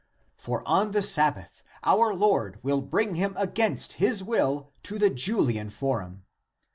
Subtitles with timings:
[0.35, 5.69] For on the Sabbath our Lord will bring him against his will to the Julian
[5.69, 6.23] forum.